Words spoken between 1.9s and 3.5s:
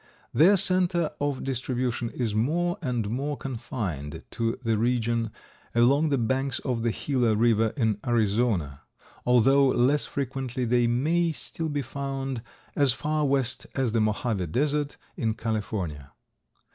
is more and more